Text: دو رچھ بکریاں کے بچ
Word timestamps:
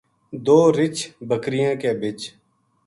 دو 0.45 0.59
رچھ 0.77 1.01
بکریاں 1.29 1.73
کے 1.81 1.91
بچ 2.01 2.19